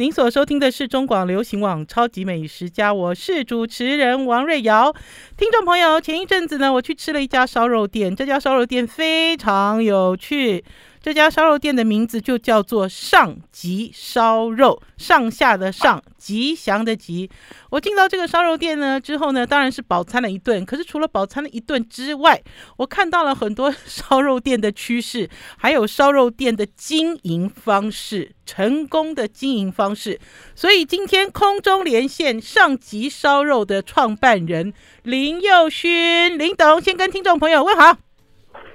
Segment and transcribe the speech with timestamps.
[0.00, 4.90] 您所收听的是中广流行网《超级美食家》，我是主持人王瑞瑶。
[5.36, 10.64] 听众朋友，前一阵子呢，我去吃了一家烧肉店，这家烧肉店非常有趣。
[11.02, 17.30] 这家烧肉店的名字就叫做上吉烧肉，上下的上，吉祥的吉。
[17.70, 20.62] 我进到这个烧肉店呢之后呢，当然是饱餐了一顿。
[20.66, 22.42] 可是除了饱餐了一顿之外，
[22.76, 30.20] 我看到了很多 烧肉店的趋势，还有烧肉店的经营方式，成功的经营方式。
[30.54, 37.96] 所以今天空中连线上吉烧肉的创办人林佑勋，林董先跟听众朋友问好。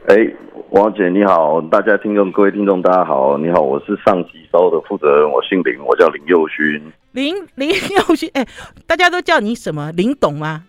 [0.08, 0.55] 哎。
[0.76, 6.92] 王姐你好，大家听众各位听众大家好，你好，我是上集烧的负责人，我姓林，我叫林佑勋。
[7.14, 8.46] 林 林佑勋，哎，
[8.86, 9.90] 大家都叫你什么？
[9.94, 10.66] 林董吗？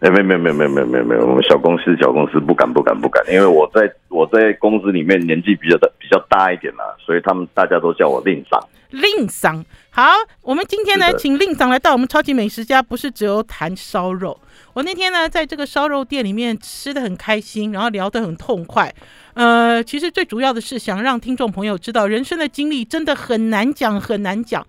[0.00, 8.60] 哎，没有没有没有没没没有，我们小公司小公司不敢不敢不敢，因为我在我在公司里面年纪比较大比较大一点啦，所以他们大家都叫我令桑。
[8.90, 10.02] 令桑，好，
[10.42, 14.38] 我们今天呢，请令桑来到我们超级美食家，不是只有谈烧肉。
[14.76, 18.94] 我那天呢，在这个烧肉店里面吃的很开心，然后聊得很痛快。
[19.32, 24.66] 呃，其实最主要的是想让听众朋友知道，人生的经历真的很难讲，很难讲。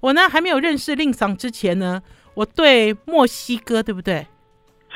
[0.00, 2.00] 我呢，还没有认识令桑之前呢，
[2.32, 4.26] 我对墨西哥，对不对？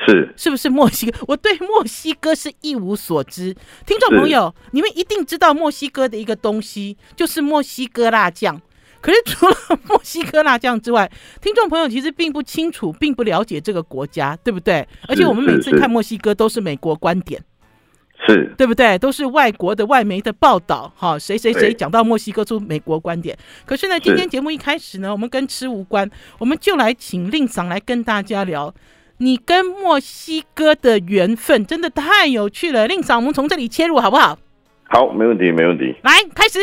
[0.07, 1.19] 是，是不是墨西哥？
[1.27, 3.55] 我对墨西哥是一无所知。
[3.85, 8.59] 听众朋友，你们一定知道墨西哥的一个东西，就是墨西哥辣酱。
[9.05, 9.55] 可是除了
[9.87, 11.07] 墨西哥辣酱之外，
[11.39, 14.87] 听众朋友其实并不清楚，并不了解这个国家，对不对？
[15.07, 17.39] 而且我们每次看墨西哥都是美国观点，
[18.25, 18.97] 是对不对？
[18.97, 23.37] 都是外国的外媒的报道，哈，谁谁谁讲到墨西哥出美国观点。
[23.63, 26.09] 可是呢，今天节目一开始呢，我们跟吃无关，
[26.39, 28.73] 我们就来请令桑来跟大家聊
[29.19, 32.87] 你跟墨西哥的缘分，真的太有趣了。
[32.87, 34.39] 令嫂，我们从这里切入好不好？
[34.85, 35.95] 好，没问题，没问题。
[36.01, 36.59] 来，开始。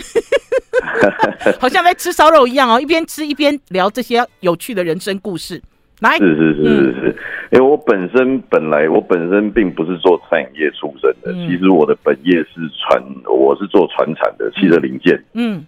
[1.60, 5.60] 好像在吃烧肉一样哦，一边吃一边聊这些有趣的人生故事。
[6.00, 7.16] 来，是是是是是，
[7.52, 15.22] 因为我本身本来我本身并不是做餐饮业出身的，其实我的本业是船，我是做船产的汽车零件。
[15.34, 15.62] 嗯，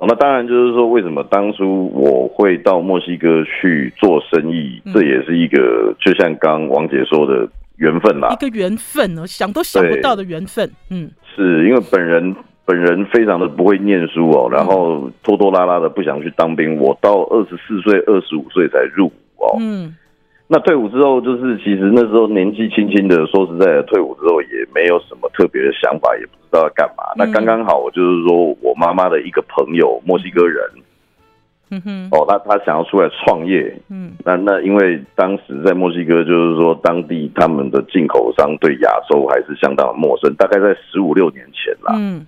[0.00, 10.68] 那当然就是说，为什么当初我会到墨西哥去做生意，这也是一个就像刚王姐说的缘分啦，一个缘分哦，想都想不到的缘分。
[10.90, 12.34] 嗯，是因为本人。
[12.66, 16.76] 本人非常的不会念书哦，然后拖拖拉拉的不想去当兵。
[16.78, 19.56] 我到二十四岁、二十五岁才入伍哦。
[19.60, 19.94] 嗯，
[20.48, 27.04] 那退伍之后，就是其实那时候年纪轻轻的，说实在的，退伍之后也没有什么特别的想法，也不知道要干嘛。
[27.16, 30.60] 那刚刚好，我就是说我妈妈的一个朋友，墨西哥人，
[31.70, 42.26] 嗯哼，哦，他他想要出来创业，嗯，那那因为当时在墨西哥，就是说当地他们的进口商对亚洲还是相当的陌生，大概在十五六年前啦，嗯。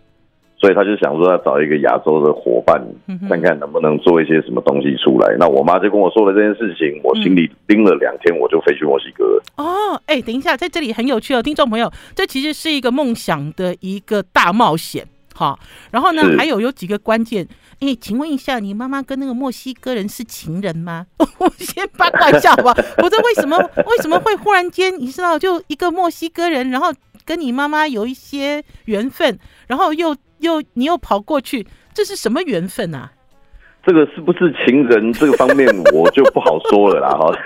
[0.61, 2.83] 所以他就想说要找一个亚洲的伙伴，
[3.29, 5.37] 看看能不能做一些什么东西出来。
[5.39, 9.43] 那我妈就跟我说了这件事情，我心里盯了两天，我就飞去墨西哥了。
[9.57, 15.57] 哦，哎、欸，等一下，在这里很有趣哦，听众朋友，这其实是一个梦想的一个大冒险，好。
[15.93, 17.47] 然后呢，还有有几个关键，
[17.81, 21.07] 哎、欸，请问一下，你妈妈跟那个墨西哥人是情人吗？
[21.39, 22.75] 我先八卦一下好不好？
[22.99, 26.93] 我这为什么为什么会忽然间你知道，就一个墨西哥人，然后
[27.25, 29.39] 跟你妈妈有一些缘分，
[29.69, 30.17] 然后又。
[30.41, 33.11] 又你又跑过去，这是什么缘分啊？
[33.87, 37.33] 这个是不是情人这个方面我就不好说了啦哈。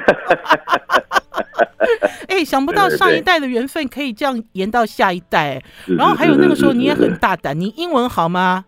[2.29, 8.65] 哎、欸，想不到上一代的缘分可以这样延到下一代，然后还有那个时候你也很大胆，你英文好吗？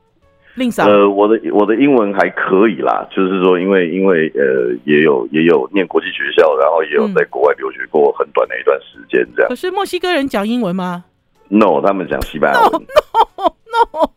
[0.57, 0.87] 令嫂？
[0.87, 9.49] 呃，我的我的英文还可以啦，就是说因为因为呃也有也有念国际学校，然后也有在国外留学过很短的一段时间这样。
[9.49, 11.05] 可是墨西哥人讲英文吗
[11.49, 12.73] ？No，他们讲西班牙文。
[12.83, 12.89] No,
[13.37, 13.53] no.
[13.75, 14.11] no，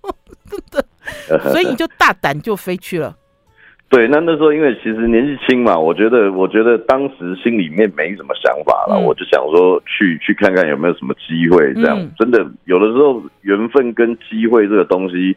[0.49, 3.15] 真的，所以你就大胆就飞去了。
[3.89, 11.73] 对，那那时候因为其实年纪轻嘛，我觉得我觉得当时心里面没什么想法了，嗯、我就想说去去看看有没有什么机会。
[11.73, 15.35] 这样、嗯、真的有的时候缘分跟机会这个东西，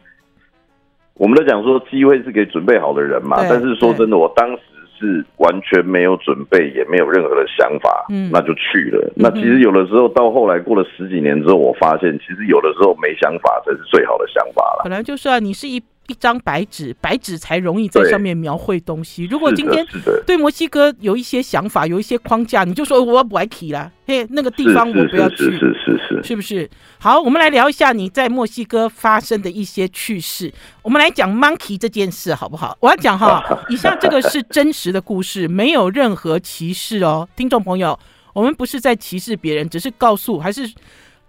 [1.13, 3.37] 我们都讲说机会是给准备好的人嘛。
[3.49, 4.61] 但是说真的，我当时。
[5.01, 9.11] 是完全没有准备，也没有任何的想法，嗯，那就去了。
[9.15, 14.81] 那其实有的时候到后来过了十几年之后，我发现其实有的时候没想法才是最好的想法了。
[14.83, 15.81] 本来就是啊，你是一。
[16.11, 19.23] 一张白纸，白纸才容易在上面描绘东西。
[19.31, 19.85] 如果今天
[20.27, 26.69] 对墨西哥有一些想法，有一些框架，你就说我不爱去啦，嘿，那个地方我不要去，是是是，是，是，是，是不是？
[26.99, 30.53] 好，我们来聊一下你在墨西哥发生的一些趣事。
[30.81, 32.77] 我们来讲 monkey 这件事好不好？
[32.81, 37.97] 我要讲哈， 以下这个是真实的故事，没有任何歧视哦，听众朋友，
[38.33, 40.69] 我们不是在歧视别人，只是告诉，还是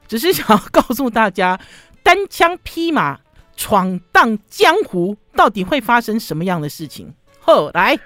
[0.09, 1.59] 只是想要告诉大家，
[2.03, 3.21] 单枪匹马。
[3.63, 7.07] 闯荡江湖到底会发生什么样的事情？
[7.39, 7.97] 后来。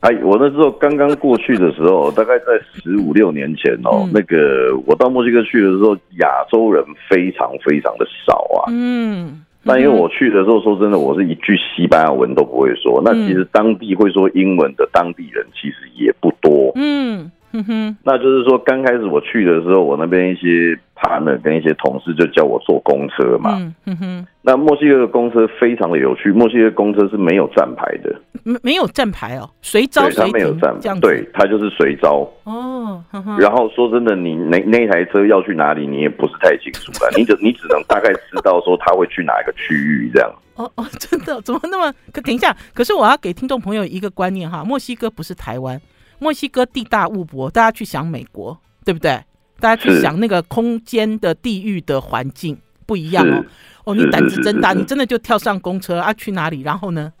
[0.00, 8.66] 哎，我那时候刚刚过去的时候，大概在十五六年前哦，嗯、那个我到墨西哥去的时候，亚洲人非常非常的少啊。
[8.72, 13.00] 嗯，那因为我去的时候，说真的，我是一句西班牙文都不会说。
[13.04, 16.72] 那其实当地会说英文的当地人其实也不多。
[16.74, 17.30] 嗯。
[17.52, 23.56] 嗯哼，那就是说，刚开始我去的时候，我那边一些 partner 跟一些同事就叫我坐公车嘛。
[23.58, 28.14] 嗯哼哼，那墨西哥的公车非常的有趣，墨西哥公车是没有站牌的，
[28.44, 32.28] 没没有站牌哦，随招随停，它没有站牌，对，它就是随招。
[32.44, 33.02] 哦，
[33.38, 40.30] 然后说真的，你那那台车要去哪里，你也不是太清楚了， 你只你只能大概知道说他会去哪一个区域这样。
[40.56, 41.40] 哦哦，真的？
[41.40, 41.92] 怎么那么？
[42.12, 45.80] 可等一下，可是我要给听众朋友一个观念哈，墨西哥不是台湾。
[46.20, 49.18] 墨西哥地大物博，大家去想美国，对不对？
[49.58, 52.56] 大家去想那个空间的地域的环境
[52.86, 53.44] 不一样哦。
[53.84, 56.12] 哦，你胆子真大，你真的就跳上公车啊？
[56.12, 56.62] 去哪里？
[56.62, 57.12] 然后呢？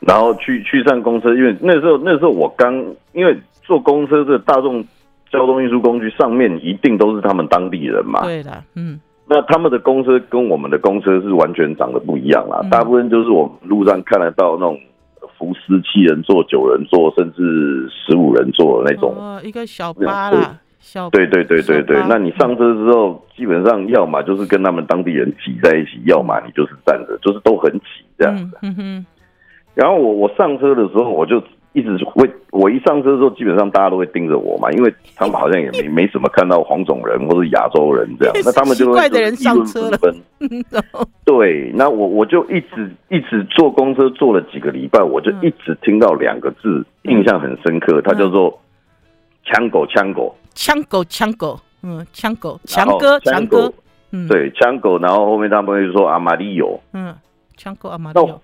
[0.00, 2.72] 然后去去上公车，因为那时候那时候我刚
[3.12, 4.84] 因为坐公车这大众
[5.30, 8.22] 交通运输工具上面一定都是他们当地人嘛。
[8.22, 9.00] 对的，嗯。
[9.26, 14.78] 那他们的公车跟我们的公车是完全长得不一样啦，嗯、大部分就是我们路上看得到那种。
[15.44, 22.02] 福斯七人座、九人座，甚至十五人座的那种，哦，一个小巴啦，小对对对对对。
[22.08, 27.86] 那你上车之后，基本上要么就是跟他们当地人挤在一起，要么你就是站着，就是都很挤
[28.18, 28.56] 这样子。
[29.74, 31.42] 然后我我上车的时候，我就。
[31.74, 39.98] 一直会，我一上车的时候，基本上大家都会盯着我嘛，因为他们好像也没 没什么看到黄种人或者亚洲人这样，那 他们就会的人上车了。
[41.26, 48.56] 对，那我我就一直一直坐公车坐了几个礼拜，我就一直听到两个字，印象很深刻，它叫做
[49.44, 53.72] “枪狗枪狗”，枪狗枪狗，嗯，枪狗强哥强哥，
[54.12, 57.12] 嗯，对，枪狗，然后后面他们会说阿玛利欧，嗯，
[57.56, 58.40] 枪狗阿玛利欧。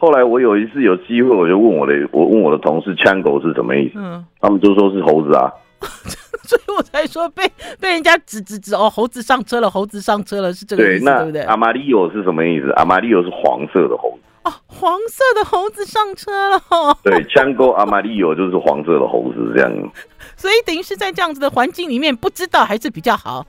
[0.00, 3.94] 后来我有一次有机会，我就问我的，我问我的同事“枪狗”是什么意思？
[3.96, 5.50] 嗯，他们就说是猴子啊，
[6.46, 7.42] 所以我才说被
[7.80, 11.42] 被人家指指指哦，猴子上车了，猴子上车了，是这个意思，对，对不对？
[11.42, 12.70] 阿玛利欧是什么意思？
[12.76, 16.60] 阿玛利欧是黄色的猴子哦，黄色的猴子上车了。
[17.02, 19.72] 对，枪狗阿玛利欧就是黄色的猴子这样。
[20.38, 23.44] 所以等于是在这样子的环境里面，不知道还是比较好。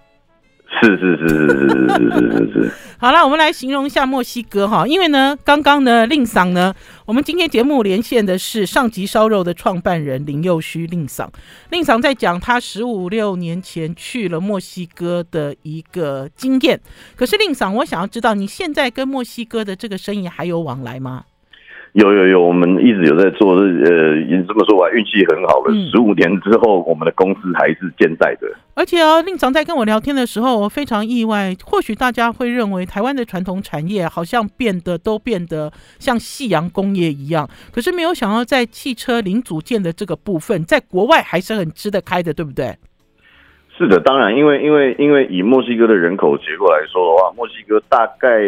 [0.81, 2.71] 是是是是是是是是是。
[2.99, 6.73] 好了，我们来形容一下墨西哥哈，因为呢，刚刚呢，令桑呢，
[7.05, 11.31] 我们今天节目连线的是上级烧肉的创办人林佑虚令桑。
[11.69, 16.79] 令桑在讲他十五六年前去了墨西哥的一个经验。
[17.15, 21.23] 可是令桑，我想要知道你现在跟墨西哥的这个生意还有往来吗？
[21.93, 25.73] 有有有，我们一直有在做，呃，你这么说吧，运气很好了。
[25.91, 28.47] 十五、嗯、年之后，我们的公司还是健在的。
[28.75, 31.55] 而且哦，令长在跟我聊天的时候，我非常意外。
[31.65, 42.75] 或许大家会认为台湾的传统产业好像变得都变得像夕阳工业一样，可是没有想到在汽车零组件的这个部分，在国外还是很吃得开的，对不对？
[43.79, 48.41] 是的，当然，因为因为因为以墨西哥的人口结构来说的话，墨西哥大概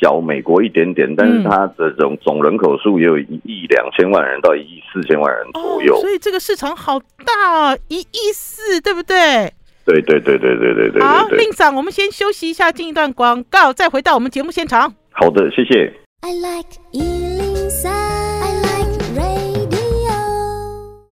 [0.00, 6.96] 小美国一点点，但是它的总总人口数也有一亿两千万人到一亿四千万人左右，哦，所以这个市场好
[7.26, 9.52] 大，哦一亿四，对不对？
[9.84, 11.02] 对对对对对对对。
[11.02, 14.94] 好，令长，我们先休息一下，进一段广告，再回到我们节目现场。
[15.10, 15.92] 好的，谢谢。
[16.20, 16.78] I like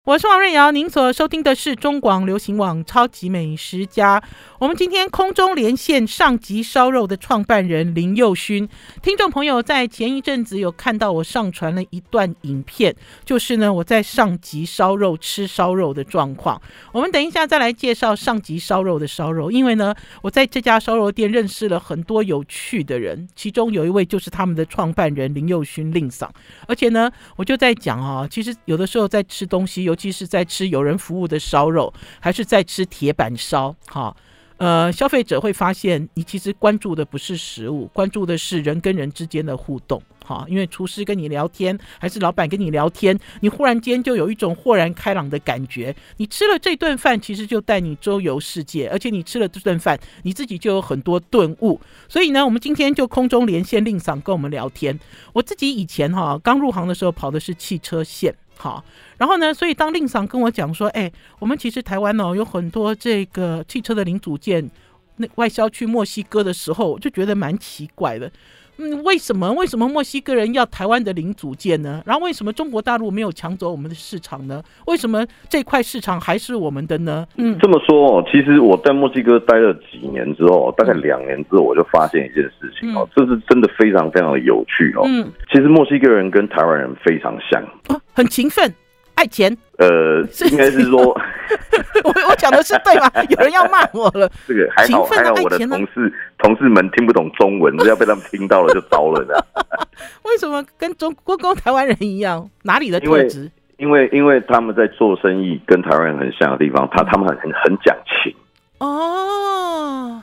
[0.07, 4.21] 我是王瑞瑶，您所收听的是中广流行网《超级美食家》。
[4.61, 8.69] 我们今天空中连线上级烧肉的创办人林佑勋。
[9.03, 16.63] 听众朋友在前一阵子有看到我上传了一段影片，就是呢我在上级烧肉吃烧肉的状况。
[16.93, 19.93] 我们等一下再来介绍上级烧肉的烧肉，因为呢
[20.23, 26.33] 我在这家烧肉店认识了很多有趣的人，其中有一位就是他们的创办人林佑勋令桑。
[26.69, 34.15] 而且呢我就在讲啊，其实有的时候在吃东西，有其是在吃有人服务的烧肉，还是在吃铁板烧，哈。
[34.59, 40.47] 呃，消费者会发现，你其实关注的不是食物，关注的是人跟人之间的互动，哈。
[40.49, 45.95] 因为厨师跟你聊天，还是老板跟你聊天，你忽然间就有一种豁然开朗的感觉。
[46.17, 51.79] 你吃了这顿饭，其实就带你周游世界，而且你吃了这顿饭，你自己就有很多顿悟。
[52.09, 54.99] 所以呢，我们今天就空中连线令桑跟我们聊天。
[55.35, 58.35] 我自己以前哈刚入行的时候跑的是汽车线。
[58.59, 58.83] 好，
[59.19, 64.71] 然后呢，所以当令嫂跟我讲说，哎，我们其实台湾哦有很多这个汽车的零组件，
[65.17, 68.31] 那外销去墨西哥的时候，我就觉得蛮奇怪的。
[68.79, 72.03] 嗯，为什么为什么墨西哥人要台湾的零组件呢？
[72.05, 74.63] 然后为什么中国大陆没有抢走我们的市场呢？
[74.87, 77.27] 为什么这块市场还是我们的呢？
[77.37, 85.03] 嗯，这么说哦，其实我在墨西哥待了几年之后，大概两年之后，我就发现一件事情哦，这是真的非常非常的有趣哦。
[85.07, 88.73] 嗯，其实墨西哥人跟台湾人非常像，哦，很勤奋。
[89.17, 90.21] 爱钱，呃，
[90.51, 91.01] 应该是说，
[92.05, 93.11] 我我讲的是对吗？
[93.31, 94.31] 有人要骂我了。
[94.47, 99.45] 这个还好，还好我的同事同事们听不懂中文，只要被他们听到了就糟了，这样。
[100.25, 102.49] 为什么跟中国跟台湾人一样？
[102.63, 103.51] 哪里的特质？
[103.79, 108.35] 因为因为他们在做生意跟台湾人很像的地方，他他们很很很讲情
[108.79, 110.23] 哦，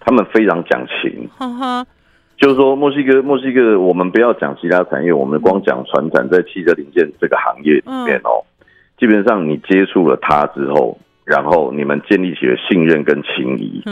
[0.00, 1.86] 他们非常讲情，哈哈。
[2.38, 8.44] 就是说，墨西哥，墨西哥，我们不要讲其他产业，我们光讲船产，在汽车零件这个行业里面哦，
[8.98, 13.82] 基本上你接触了他之后，然后你们建立起了信任跟情谊，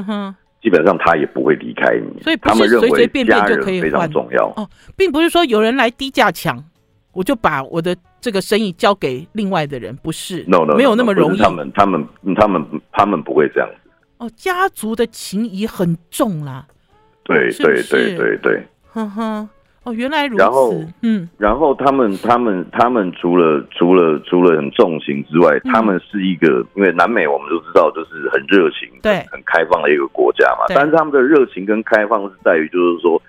[0.62, 2.22] 基本上他也不会离开你。
[2.22, 6.62] 所以他们认为家人非常重要哦，并不是说有人来低价抢，
[7.12, 11.38] 我就把我的这个生意交给另外的人，不是，no no，没有那么容易。
[11.38, 13.90] 他们他们他们他们不会这样子。
[14.18, 16.66] 哦，家族的情谊很重啦。
[17.25, 18.62] 对对对对对，
[18.93, 19.49] 哼哼，
[19.85, 20.43] 哦，原来如此。
[20.43, 30.64] 然后，嗯，然后他们他们他们除了除了除了很重情之外，他们是一个，因为南美我们都知道就是很热情、对，很开放的一个国家嘛。
[30.69, 33.21] 但是他们的热情跟开放是在于，就是说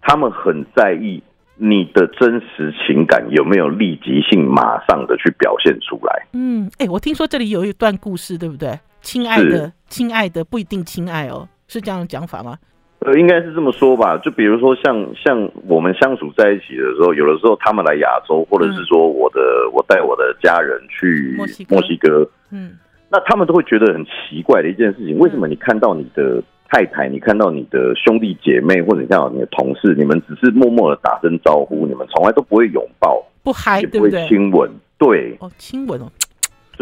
[0.00, 1.22] 他们很在意
[1.56, 6.26] 你的真实情感有没有立即性，马上的去表现出来。
[6.32, 8.78] 嗯，哎，我听说这里有一段故事，对不对？
[9.02, 12.56] 亲爱的，亲爱的，不一定亲爱哦，是这样的讲法吗？
[13.04, 14.16] 呃，应该是这么说吧。
[14.18, 22.78] 就比如说像，像像我们相处在一起的时候，有的时候他们来亚洲，或者是说我的、嗯、我带我的家人去墨西哥，墨西哥，嗯，
[23.10, 36.06] 那他们都会觉得很奇怪的一件事情，为什么你看到你的太太，你看到你的兄弟姐妹，或者你看到你的同事，你们只是默默的打声招呼，你们从来都不会拥抱，不嗨，也不会亲吻，对，哦，亲吻哦。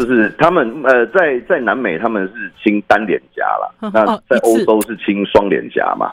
[0.01, 6.11] 就是他们呃，在在南美他们是亲单脸颊啦，那在欧洲是亲双脸颊嘛。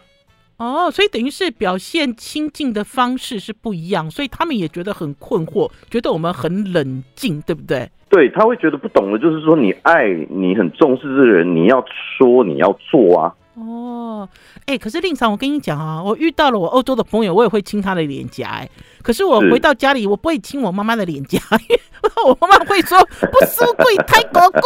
[0.59, 7.88] 哦，所以等于是表现亲近的方式是不一样，所以他们也觉得很困惑，觉得我们很冷静，对不对？
[8.11, 11.85] 对，他会觉得不懂的，就是说你爱你很重视这个人，你要
[12.18, 13.33] 说你要做啊。
[13.59, 14.29] 哦，
[14.67, 18.69] 哎、欸，可是令常，我跟你讲啊，我遇到了我欧洲的朋友，我也会亲他的脸颊，哎，
[19.03, 21.38] 可是我回到家里，我不会亲我妈妈的脸颊，
[21.69, 21.81] 因为
[22.25, 24.61] 我妈妈会说不输贵，太高贵。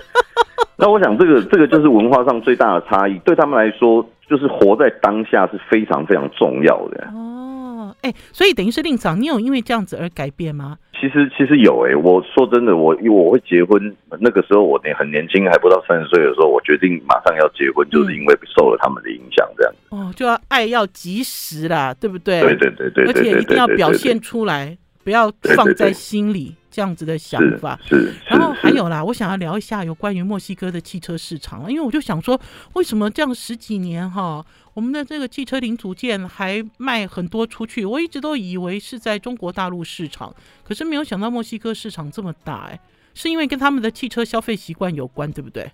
[0.80, 7.04] 那我想，这个这个就是文化上最大的差异，对他们来说，就是活在当下是非常非常重要的。
[7.12, 7.27] 哦，
[8.02, 10.78] 哎、欸，所以等于是令长，你有因为这样子而改变吗？
[11.00, 13.80] 其实其实有哎、欸，我说真的，我因我会结婚，
[14.20, 19.78] 那个时候我很年轻，还不到三十岁的时候，我决定马上要结婚，就是因为受了他们的影响，这样子。
[19.90, 22.40] 哦，就要爱要及时啦，对不对？
[22.40, 24.76] 对对对对，而且一定要表现出来，
[25.08, 26.54] 不要放在心里。
[26.70, 32.38] 这样子的想法是，是，然后还有啦，我想要聊一下有关于墨西哥的汽车市场，因为我就想说，
[32.74, 37.84] 为什么这样十几年哈，我们的这个汽车零组件还卖很多出去？
[37.84, 42.78] 我一直都以为是在中国大陆市场，可是没有想到墨西哥市场这么大，哎，
[43.14, 45.68] 是因为跟他们的汽车消费习惯有关，对不对？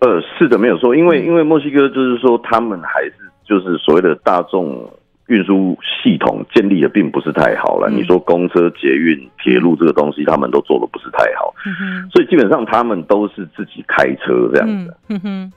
[0.00, 3.14] 呃，是的，没有错，因为因为墨西哥就是说，他们还是
[3.44, 4.88] 就是所谓的大众。
[5.28, 7.88] 运输系统建立的并不是太好了。
[7.90, 14.94] 嗯、你说公车、捷运、铁路这个东西，他们都做的不是太好，嗯、所以基本上他们都是自己开车这样子。
[15.08, 15.52] 嗯嗯、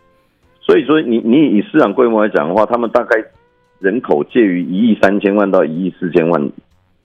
[0.62, 3.22] 所以说你你以市场规模来讲的话，他们大概
[3.80, 6.50] 人口介于一亿三千万到一亿四千万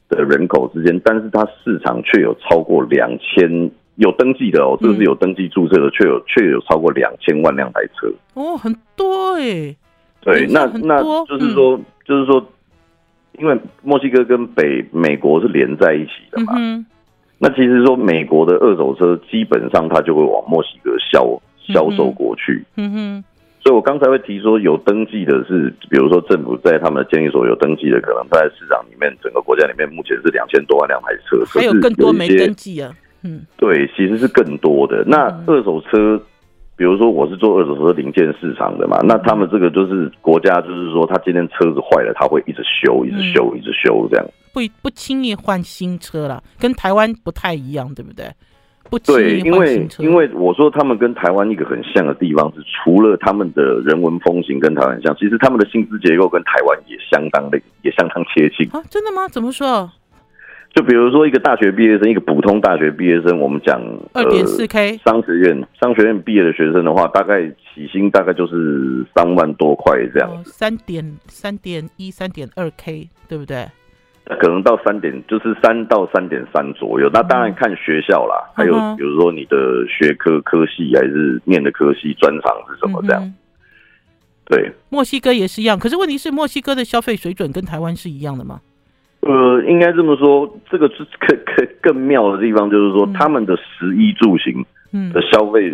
[0.09, 9.77] 的人口之间，但是它市场却有超过两千有登记的哦，这是有登记注册的，却、嗯、有却有超过两千万辆台车哦，很多哎、欸。
[10.23, 11.77] 对，那那就是说。
[11.77, 12.45] 嗯就是说，
[13.39, 16.85] 因为墨西哥跟北美国是连在一起的嘛，嗯、
[17.39, 22.61] 那其实说美国的二手车基本上它就会往墨西哥销销售过去。
[22.77, 23.25] 嗯哼，
[23.63, 32.93] 所以我刚才会提说有登记的是，比如说政府在他们的监理所有登记的，可能在市场里面整个国家里面目前是两千多万辆台车，还有更多没登记啊。
[33.23, 35.05] 嗯，对，其实是更多的。
[35.07, 36.21] 那二手车。
[36.83, 44.27] 比如说我是做二手车零件市场的嘛，那他们这个就是国家，就是说他今天车子坏了，他会一直修，一直修，一直修这样。
[44.53, 48.27] 不不轻易换新车了，跟台湾不太一样，对不对？
[48.91, 58.83] 不对，因为因为我说他们跟台湾一个很像的地方是，除了他们的人文风情跟台湾像，其实他们的薪资结构跟台湾也相当的也相当接近啊。
[58.91, 59.29] 真的吗？
[59.29, 59.89] 怎么说？
[60.75, 63.79] 就比如说一个大学毕业生，一个普通大学毕业生，我们讲
[64.15, 73.69] 二点四 K 商学院商学院毕业的学生的话，大概起薪大概就是三万多块这样，三点三点一三点二 K 对不对？
[74.41, 83.23] 可能到三点就是三到三点三左右，那当然看学校啦，嗯、还有比如说你的学科科系还是念的科系专长是什么这样。
[83.23, 83.35] 嗯、
[84.47, 88.61] 对，墨西哥也是一样，可是问题是墨西哥的消费水准跟台湾是一样的吗？
[89.23, 94.65] 呃，应该这么说，这个是更更更妙的地方，就是说、嗯、他们的食衣住行
[95.13, 95.71] 的消费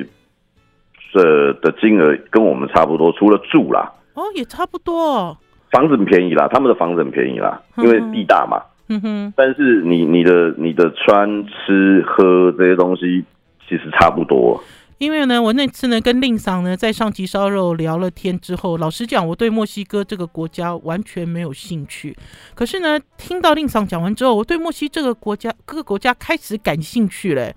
[1.14, 5.36] 的的金额跟我们差不多，除了住啦，哦，也差不多。
[5.70, 8.60] 房子很便宜啦，他们的房子很便宜啦，因为地大嘛。
[8.88, 9.32] 嗯哼。
[9.34, 13.24] 但是你你的你的穿吃喝这些东西
[13.66, 14.62] 其实差不多。
[14.98, 22.16] 因为呢，我那次呢跟令嫂呢在上集烧肉聊了天之后，老实讲，我对墨西哥这个国家完全没有兴趣。
[22.54, 27.54] 可是呢，听到令嫂讲完之后，我对墨西这个国家各个国家开始感兴趣嘞。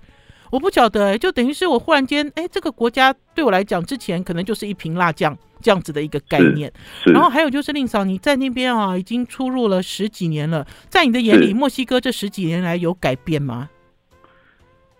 [0.52, 6.72] 我不晓得，就等于是我忽然间，哎，这个国家对我来讲，之前可能就是一瓶辣酱这样子的一个概念。
[7.06, 13.68] 然后还有就是令嫂，你在那边啊，已经出入了十几年了，在你的眼里，墨西哥这十几年来有改变吗？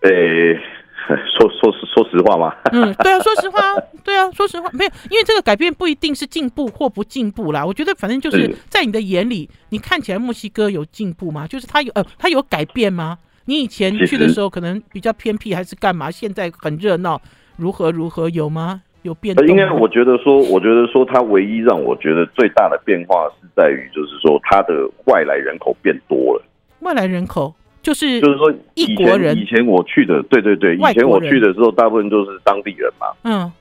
[0.01, 0.59] 诶。
[1.37, 2.55] 说说实说实话吗？
[2.71, 3.59] 嗯，对啊，说实话，
[4.03, 7.65] 对啊，说实话，没有，因为这个改变不一定是进步或不进步啦。
[7.65, 11.45] 我觉得反正就是在你的眼里，你看起来墨西哥有进步吗？
[11.47, 13.17] 就是他有呃，它有改变吗？
[13.45, 16.09] 你以前去的时候可能比较偏僻还是干嘛？
[16.09, 17.21] 现在很热闹，
[17.57, 18.81] 如何如何有吗？
[19.01, 19.45] 有变动？
[19.47, 26.41] 应该我觉得说，我觉得说它唯一让我觉得最大的变化是在于，就是说它的外来人口变多了。
[26.79, 27.53] 外来人口。
[27.83, 33.07] 就是就是说，以前以前我去的，对对对，以前我去的时候，大部分都是当地人嘛。
[33.23, 33.51] 嗯。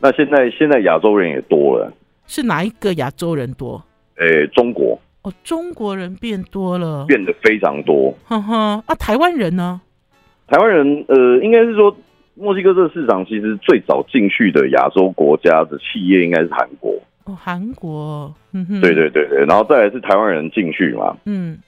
[0.00, 1.92] 那现在现在亚洲人也多了。
[2.26, 3.82] 是哪一个亚洲人多？
[4.16, 5.00] 诶，中国。
[5.22, 8.12] 哦，中国人变多了，变得非常多。
[8.24, 9.80] 哼哼，啊，台湾人呢？
[10.46, 11.96] 台湾人，呃，应该是说，
[12.34, 16.92] 墨西哥这个市场其实最早进去的亚洲国家的企业应该是韩国。
[17.24, 18.34] 哦，韩国。
[18.52, 18.80] 嗯哼。
[18.80, 21.16] 对对对对，然后再来是台湾人进去嘛。
[21.24, 21.58] 嗯。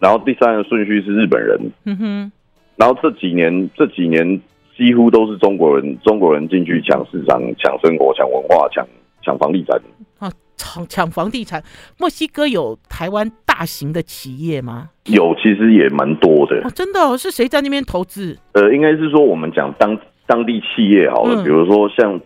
[0.00, 2.32] 然后第三个顺序是日本人，嗯哼，
[2.76, 4.40] 然后这几年这几年
[4.74, 8.86] 几乎都是中国人，中国人进去抢市场、抢生活、抢文化、抢
[9.22, 9.78] 抢房地产
[10.18, 11.62] 啊，抢抢房地产。
[11.98, 14.88] 墨西哥有台湾大型的企业吗？
[15.04, 16.62] 有，其实也蛮多的。
[16.64, 17.14] 哦，真的哦？
[17.14, 18.38] 是谁在那边投资？
[18.52, 22.18] 呃，应该是说我们讲当当地企业好了，嗯、比如说像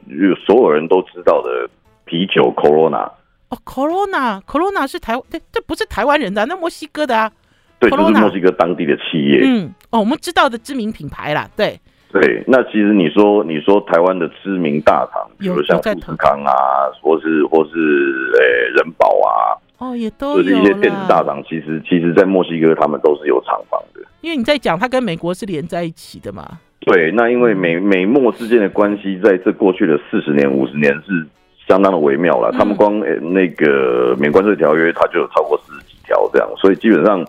[0.46, 1.68] 所有人都知道的
[2.04, 3.10] 啤酒 Corona。
[3.48, 7.32] 哦，Corona，Corona 是台湾，这这不是台湾人的，那墨西哥的啊。
[7.88, 9.40] 对，就是墨西哥当地的企业。
[9.44, 11.78] 嗯，哦，我们知道的知名品牌啦，对。
[12.12, 16.54] 对，那其实你说，你说台湾的知名大厂，比如像富士康啊，
[17.02, 17.70] 或是或是
[18.38, 20.42] 诶、欸、仁宝啊，哦，也都有。
[20.44, 24.00] 就是一些电子大厂，其实其实，在墨西哥他们都是有厂房的。
[24.20, 26.46] 因为你在讲，它跟美国是连在一起的嘛。
[26.78, 31.26] 对，那因为美美墨之间的关系，在这过去的四十年、五十年是
[31.66, 32.50] 相当的微妙了。
[32.52, 37.26] 嗯、他们光诶那个免关税条约，它就有超过四十几条这样，所以基本上。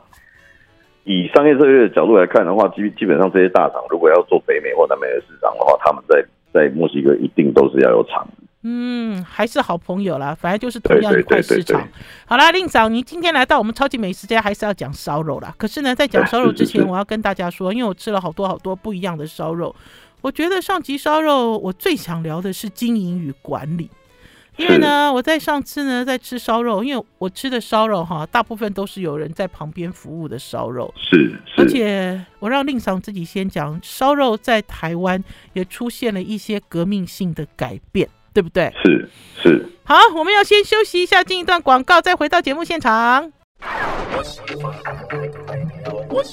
[1.06, 8.28] 以商业策略的角度来看的话，基基本上这些大厂如果要做北美或南美的市场的话，他们在在墨西哥一定都是要有厂。
[8.68, 11.88] 嗯，还是好朋友啦，反正就是同样一块市场。
[12.26, 15.54] 好啦，令长，你今天来到我们超级美食家，还是要讲烧肉啦。
[15.56, 19.76] 可是呢，在讲烧肉之前，我要跟大家说，因为我吃了好多好多不一样的烧肉，
[20.22, 23.88] 我觉得上集烧肉我最想聊的是经营与管理。
[24.58, 30.94] 因为呢，我在上次呢在吃烧肉，因为我吃的烧肉哈，大部分都是有人在旁边服务的烧肉。
[30.98, 38.74] 是，是，而且我让令嫂自己先讲，烧肉在台湾也出现了一些革命性的改变，对不对？
[38.84, 39.10] 是
[39.42, 39.70] 是。
[39.84, 43.32] 好，我们要先休息一下，进一段广告，再回到节目现场。
[46.10, 46.24] 我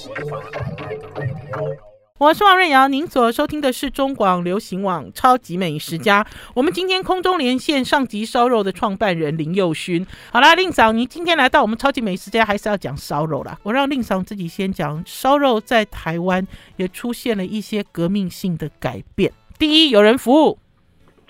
[2.33, 6.23] 是王瑞瑶，您所收听的是中广流行网《超级美食家》。
[6.55, 10.05] 我们今天空中连线上集烧肉的创办人林佑勋。
[10.31, 13.57] 好啦，令嫂，你今天来到我们《超级美食家》，还是要讲烧肉啦。
[13.63, 16.47] 我让令嫂自己先讲，烧肉在台湾
[16.77, 19.31] 也出现了一些革命性的改变。
[19.59, 20.57] 第一，有人服务，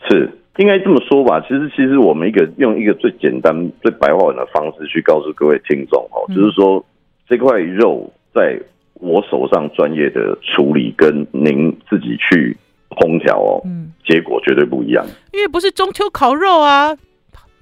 [0.08, 1.42] 是应该这么说吧？
[1.42, 6.86] 其实，其实我们一个用一个最简单、最白话文的方式去告诉各位听众哦，就是说
[7.28, 8.62] 这块肉在。
[9.04, 12.56] 我手上专业的处理跟您自己去
[12.92, 15.06] 烹调哦，嗯，结果绝对不一样。
[15.34, 16.96] 因为不是中秋烤肉啊，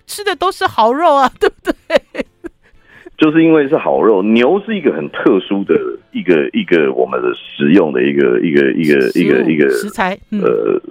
[0.06, 2.24] 吃的都是好肉啊， 对不对？
[3.18, 5.76] 就是因为是好肉，牛是一个很特殊的
[6.12, 10.82] 一个一个我们的食用的一个一个一个一个一个食材，嗯、呃，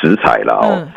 [0.00, 0.66] 食材啦哦。
[0.80, 0.88] 嗯、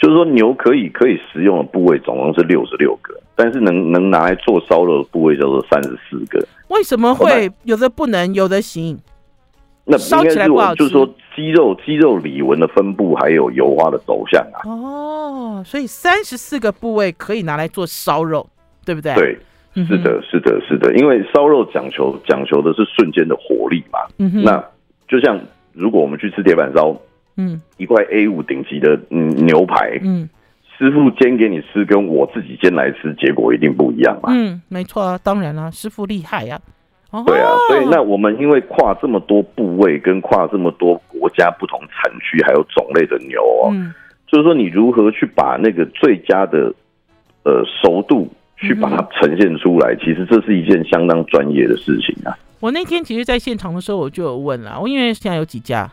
[0.00, 6.44] 就是说牛可以可以食用的部位总共是六十六个，但是能能拿来做烧肉的部位叫做三十四个。
[6.66, 8.98] 为什么会有的不能，有的行？
[9.84, 14.58] 那应该是我就是说肌肉肌肉里纹的分布，还有油花的走向啊。
[14.68, 18.44] 哦，所以三十四个部位可以拿来做烧肉，
[18.84, 19.14] 对不对？
[19.14, 19.38] 对，
[19.86, 20.92] 是的，是的，是的。
[20.96, 24.00] 因为烧肉讲求讲求的是瞬间的火力嘛。
[24.18, 24.42] 嗯哼。
[24.42, 24.62] 那
[25.06, 25.40] 就像
[25.72, 26.94] 如果我们去吃铁板烧，
[27.36, 30.28] 嗯，一块 A 五顶级的嗯牛排，嗯，
[30.78, 34.30] 师傅煎给你吃，跟我自己煎来吃，结果一定不一样嘛。
[34.32, 36.60] 嗯，没错啊，当然了，师傅厉害呀。
[37.26, 43.92] 对啊，所以那我们因为跨这么多部位，跟跨这么多国家不同产区还有种类的牛哦，嗯，
[44.26, 46.72] 就是说你如何去把那个最佳的
[47.44, 52.36] 呃熟度去把它呈现出来，其实这是一件相当专业的事情啊。
[52.60, 55.90] 我那天其实，在现场的时候我就有问了，我因为现在有几家？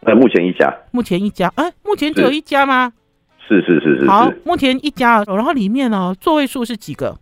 [0.00, 2.92] 呃，目前一家，目前一家，哎，目前只有一家吗？
[3.46, 7.16] 是是是是是，好，目前一家，然后里面呢，座位数是几个？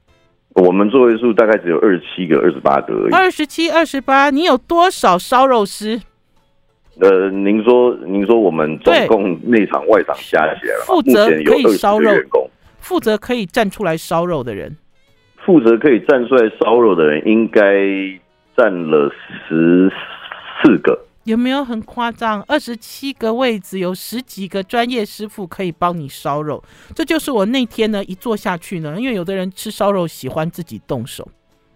[0.55, 3.13] 我们座位数大概只有二十七个、二十八个而已。
[3.13, 6.01] 二十七、二十八，你有多少烧肉师？
[7.01, 14.77] 呃，您说，您说，我们总共内场外场加起来了，负责可以烧肉员工，负责可以站出来烧肉的人，
[15.39, 17.63] 负责可以站出来烧肉的人，应该
[18.55, 19.11] 占了
[19.49, 19.91] 十
[20.63, 21.07] 四个。
[21.25, 22.43] 有没有很夸张？
[22.49, 26.63] 二十七个位置，有十几个专业师傅可以帮你烧肉。
[26.95, 31.29] 这就是我那天呢一坐下去呢，因为有的人吃烧肉喜欢自己动手，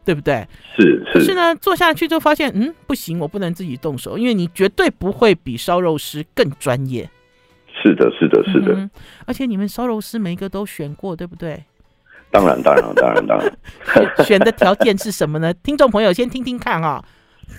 [0.04, 0.46] 对不对？
[0.76, 1.12] 是是。
[1.12, 7.08] 可是呢，坐下去就发现，嗯，不行，我不能自己动手，因为你绝对不会比烧肉师更专业。
[7.82, 8.74] 是的，是的，是的。
[8.74, 8.90] 嗯，
[9.26, 11.62] 而且你们烧肉师每一个都选过，对不对？
[12.32, 13.56] 当然，当然，当然，当然。
[14.26, 15.54] 选的条件是什么呢？
[15.54, 17.04] 听众朋友先听听看啊。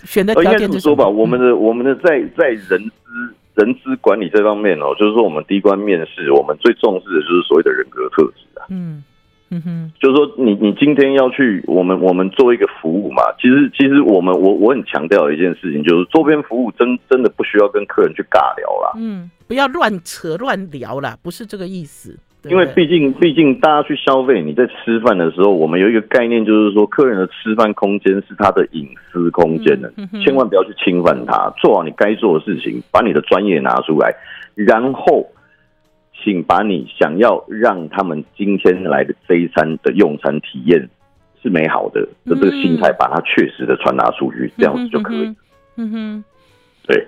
[0.04, 8.65] 选的条件是说吧，我们的我们的在在人资人资管理这方面哦，就是说我们第一关面试，我们最重视的就是所谓的人格特质啊。
[8.69, 9.04] 嗯
[9.50, 18.91] 嗯哼，就是说你你今天要去我们我们做一个服务嘛，其实其实我们我我很强调一件事情，就是周边服务真真的不需要跟客人去尬聊啦。
[18.97, 22.19] 嗯，不要乱扯乱聊啦，不是这个意思。
[22.43, 29.91] 因为毕竟，毕竟大家去消费，你在吃饭的时候，我们有一个概念，就是说，客人的吃饭空间是他的隐私空间的，
[30.23, 31.52] 千万不要去侵犯他。
[31.60, 34.15] 做好你该做的事情，把你的专业拿出来，
[34.56, 35.28] 然后，
[36.23, 40.89] 请把你想要让他们今天来的这一餐的用餐体验
[41.41, 45.36] 是美好的的这个心态，把它确实的传达出去，这样子就可以。
[45.76, 46.23] 嗯哼，
[46.88, 47.08] 对。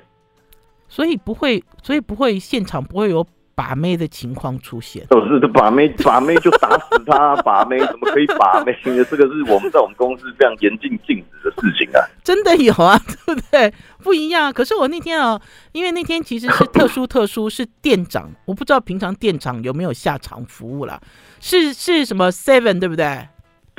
[0.90, 3.26] 所以不会，所以不会现场不会有。
[3.60, 8.74] 把妹的情况出现，都是把妹，把妹就打死他，把妹怎么可以把妹？
[8.86, 12.00] 这个是我们在我们公司非常严禁禁止的事情啊！
[12.24, 13.74] 真的有啊，对不对？
[14.02, 14.54] 不一样。
[14.54, 15.38] 可是我那天啊，
[15.74, 20.98] 因为那天其实是特殊特殊，是店长，我不知道平常店长有没有下场服务啦，
[21.42, 23.28] 是是什么 Seven 对不对？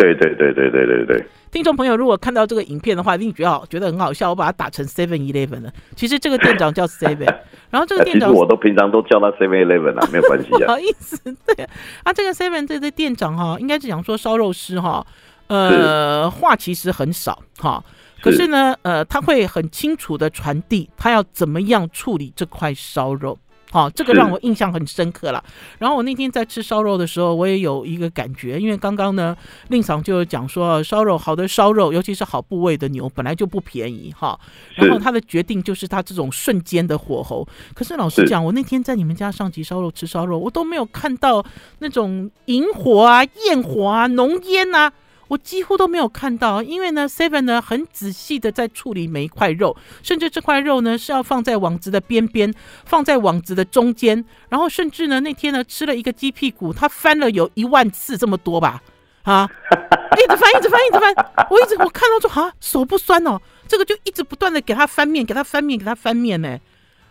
[0.00, 1.26] 对对对对对对对。
[1.50, 4.30] 听众朋友，如果看到这个影片的话，一定觉得好，觉得很好笑。
[4.30, 5.72] 我把它打成 Seven Eleven 了。
[5.96, 7.26] 其实这个店长叫 Seven，
[7.70, 10.58] 然后这个店长，我都平常都叫他 Seven Eleven 啊， 没有关系啊。
[10.58, 11.66] 不好意思，对
[12.04, 15.04] 啊，这个 Seven 这个店长哈，应该是讲说烧肉师哈，
[15.48, 17.82] 呃，话其实很少哈，
[18.22, 23.36] 可是呢，呃，他会很清楚的传递他要怎么样处理这块烧肉。
[23.70, 25.42] 好，这个让我印象很深刻了。
[25.78, 29.36] 然后我那天在吃烧肉的时候，我也有一个感觉，因为刚刚呢，
[29.68, 34.38] 令嫂就讲说，烧肉好的烧肉，尤其是好部位的牛，本来就不便宜哈。
[34.74, 37.46] 然后他的决定就是他这种瞬间的火候。
[37.72, 41.44] 可是老实讲，我那天在你们家上集烧肉吃烧肉，我都没有看到
[41.78, 44.92] 那种引火啊、焰火啊、浓烟啊。
[45.30, 52.52] 我几乎都没有看到，因为呢，Seven 呢很仔细的在处理每一块肉，甚至这块肉呢是要放在网子的边边，
[52.84, 58.82] 放在网子的中间，然后甚至呢那天呢吃了一个鸡屁股，他翻了有一万次这么多吧，
[59.22, 59.48] 啊，
[60.18, 61.14] 一直翻，一直翻，一直翻，
[61.48, 66.58] 我一直我看到说啊手不酸哦，这个就一直不断的给他翻面，给他翻面，给他翻面呢，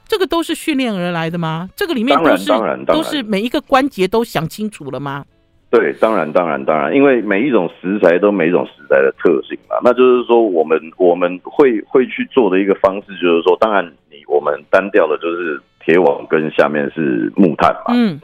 [0.10, 1.69] 这个都是训练而来的吗？
[1.73, 2.51] 这个里面都是
[2.86, 5.23] 都是每一个关节都想清楚了吗？
[5.71, 18.19] 对，当然，当然，当然，因为每一种食材都每一种食材的特性嘛，那就是说，我们我们会会去做的一个方式，就是说，当然，你我们单调的就是铁网跟下面是木炭嘛，嗯，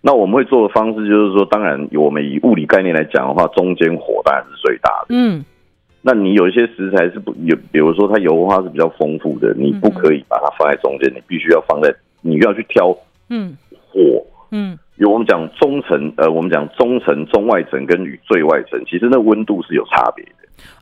[0.00, 5.44] 那我们会做的方式就是说，当然，我们以物理概念来讲的话，中间火当然是最大的，嗯，
[6.00, 12.96] 那你有一些食材是不有，比如说它油花是比较丰富的，你不可以把它放在中间，你必须要放在，你要去挑，
[13.28, 13.65] 嗯，火，
[14.50, 14.78] 嗯。
[14.96, 20.30] 有我们讲中层，呃，我们讲中层、中外层跟与最外层，其实那温度是有差别的。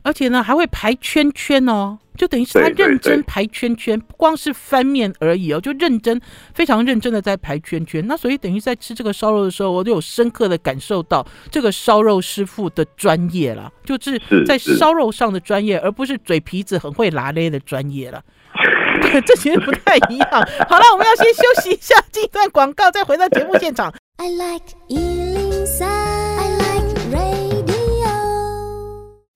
[0.03, 6.17] 而且呢，还会排圈圈哦，就等于是他认真排圈圈，不光是翻面而已哦，就认真
[6.53, 8.07] 非常认真的在排圈圈。
[8.07, 18.23] 那所以等于在吃这个烧肉的时候，我都有深刻的感受到这个烧肉师傅的专业了，就是在烧肉上的专业，而不是嘴皮子很会拿捏的专业了。
[19.25, 20.29] 这其实不太一样。
[20.67, 23.93] 好了，我们要先休息一下，进一段广告，再回到节目现场。
[24.17, 24.75] I like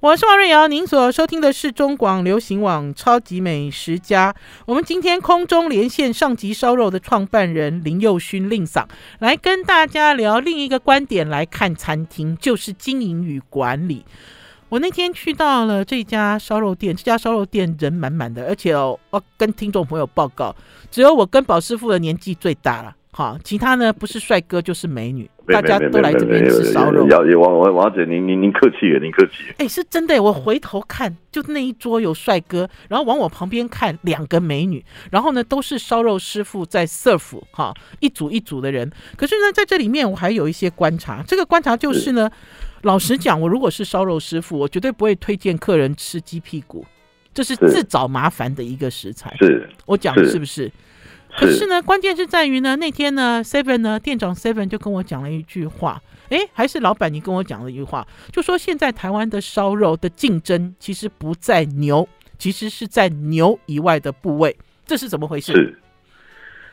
[0.02, 4.32] 我是王瑞瑶，您所收听的是中广流行网《超级美食家》。
[4.66, 8.86] 我们今天空中连线上集烧肉的创办人林佑勋令嗓，
[9.20, 14.06] 来跟大家聊另一个观点来看餐厅，就是经营与管理。
[14.70, 20.56] 我那天去到了这家烧肉店，这家烧肉店人满满的，而且哦，我跟听众朋友报告，
[20.92, 22.96] 只有我跟宝师傅的年纪最大了。
[23.12, 27.08] 好，其他呢不是帅哥就是美女，大家都来这边吃烧肉。
[27.40, 29.52] 王王王姐，您您您客气了，您客气。
[29.58, 38.90] 哎，是真的，我回头看，就那一桌有帅哥，然后往我旁边看两个美女，然后呢都是烧肉师傅在 serve 哈，一组一组的人。
[39.18, 46.86] 可是呢，在这里面我还有一些观察，这个观察就是呢，是老实讲，我如果是烧肉师傅，我绝对不会推荐客人吃鸡屁股，
[47.34, 49.36] 这是自找麻烦的一个食材。
[49.40, 50.72] 是，我讲的是不是？
[51.40, 65.54] 可是呢，关键是在于呢，那天呢，Seven 呢，店长 Seven 就跟我讲了一句话，哎，还是老板你跟我讲了一句话，就说现在台湾的烧肉的竞争其实不在牛，其实是在牛以外的部位，这是怎么回事？
[65.54, 65.80] 是，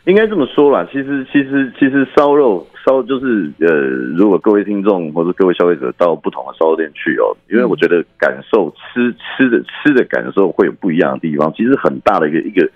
[0.05, 0.85] 应该这么说啦。
[0.90, 3.68] 其实，其实，其实烧肉烧就是呃，
[4.16, 12.68] 如果各位听众或者各位消费者到不同的烧肉店去哦，因为我觉得感受吃吃的吃的感受会有不一样的地方，其实很大的一个一个。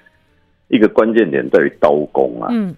[0.70, 2.74] 一个关键点在于刀工啊，嗯，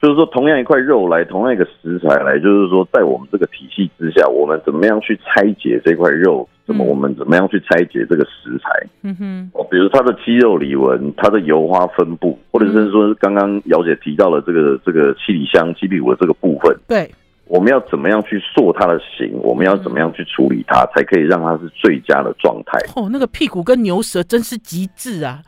[0.00, 6.48] 就是说同样一块肉来，同样一个食材来，就是说在我们这个体系之下，我们怎么样去拆解这块肉？
[6.66, 8.86] 怎么我们怎么样去拆解这个食材？
[9.02, 17.10] 嗯哼，哦，比如它的肌肉理纹、它的油花分布，或者是说刚刚姚姐提到了这个这个七里香鸡屁股的这个部分，对，
[17.46, 19.32] 我们要怎么样去塑它的形？
[19.42, 22.78] 我们要怎么样去处理它，才可以让它是最佳的状态？
[22.94, 25.42] 哦，那个屁股跟牛舌真是极致啊！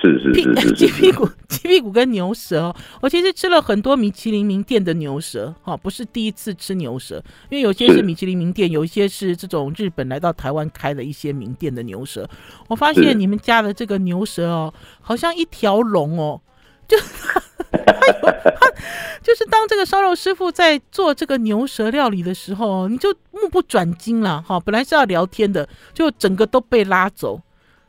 [0.00, 2.76] 是是是是 鸡屁股， 鸡屁股跟牛舌哦。
[3.00, 12.28] 我其实吃了很多米其林名店的牛舌，哈，不是第一次吃牛舌，因为有些是米其林名店，有一些是这种日本来到台湾开的一些名店的牛舌。
[12.68, 16.40] 我发现你们家的这个牛舌哦，好像一条龙哦，
[16.88, 16.96] 就
[17.70, 18.72] 他有他
[19.22, 24.58] 就是当这个烧肉师傅在做这个牛舌料理的时候，你就目不转睛了哈。
[24.58, 27.40] 本来是要聊天的，就整个都被拉走，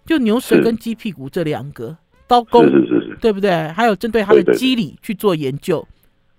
[0.06, 1.98] 就牛舌跟鸡屁股这两个。
[2.26, 3.52] 刀工是是是，对不对？
[3.70, 5.86] 还有针对它的肌理去做研究。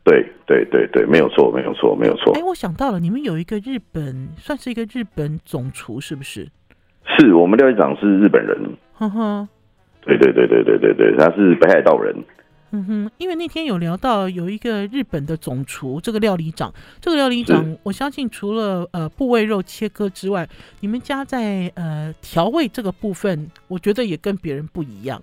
[0.03, 2.35] 对对对对，没有错，没有错，没有错。
[2.35, 6.49] 哎，我想到了，你们有一个日本，算是一个日本总厨，是不是？
[7.07, 8.57] 是我们料理长是日本人。
[8.95, 9.49] 哼哼。
[10.03, 12.15] 对对对对对对对，他是北海道人。
[12.75, 20.49] 嗯哼，因为那天有聊到有一个日本的总厨，这个料理长，这个料理长，我相信除了呃部位肉切割之外，
[20.81, 25.23] 你们家在呃调味这个部分，我觉得也跟别人不一样。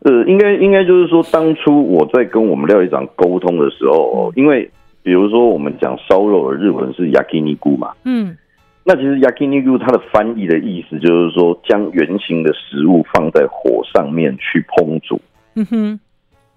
[0.00, 4.70] 呃，应该应该就是说，当初我在跟我们料理长沟通的时候，因为
[5.02, 8.34] 比如说我们讲烧肉的日文是 yakiniku 嘛，嗯，
[8.82, 15.20] 那其实 yakiniku 它的翻译的意思就是说，将圆形的食物放在火上面去烹煮，
[15.54, 16.00] 嗯哼，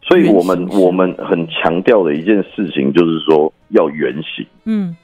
[0.07, 4.95] 所以我们我们很强调的一件事情就是说要原形，嗯。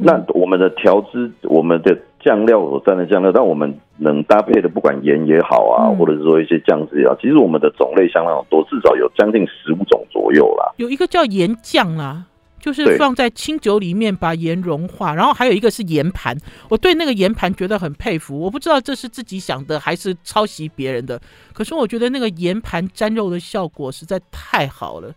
[0.00, 10.72] 那我们的调汁，我们的酱料所蘸的酱料，但我们能搭配的，不管盐也好啊，或者是说一些酱汁也好，其实我们的种类相当多，至少有将近十五种左右啦。
[10.78, 12.24] 有一个叫盐酱啦，
[12.66, 16.36] 就是放在清酒里面把盐融化，然后还有一个是盐盘。
[16.68, 21.20] 我对那个盐盘觉得很佩服，我不知道这是自己想的还是抄袭别人的，
[21.52, 25.14] 可是我觉得那个盐盘沾肉的效果实在太好了。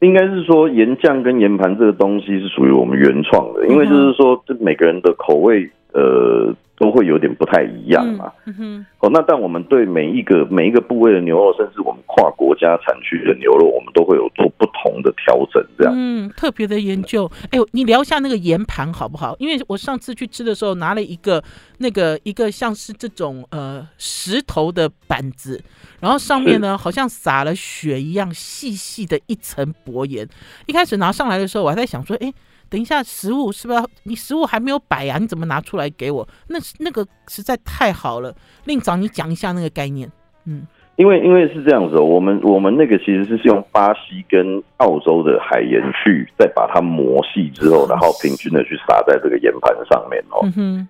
[0.00, 6.52] 应该是说盐酱跟盐盘这个东西是属于我们原创的，因为就是说，这每个人的口味，呃。
[6.78, 8.32] 都会有点不太一样嘛。
[8.46, 8.86] 嗯哼。
[9.00, 15.92] 哦，那但我们对每一个每一个部位的牛肉，甚至我们跨国家产区的牛肉，我们都会有做不同的调整，这样。
[15.96, 17.30] 嗯，特别的研究。
[17.50, 19.36] 哎呦，你聊一下那个盐盘好不好？
[19.38, 21.42] 因为我上次去吃的时候，拿了一个
[21.78, 25.62] 那个一个像是这种呃石头的板子，
[26.00, 30.28] 然后上面呢好像撒了雪一样细细的一层薄盐。
[30.66, 32.32] 一开始拿上来的时候，我还在想说，哎。
[32.70, 35.18] 等一下，食物是不是要你食物还没有摆呀、啊？
[35.18, 36.26] 你怎么拿出来给我？
[36.48, 40.10] 那那个实在太好了，令长你讲一下那个概念。
[40.46, 50.40] 嗯，因为因为是这样子、哦，我们我们那个其实是用巴西跟澳洲的海盐去再把它磨细之后，然后平均的去撒在这个盐盘上面哦。
[50.42, 50.88] 嗯哼。